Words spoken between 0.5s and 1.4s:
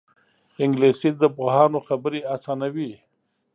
انګلیسي د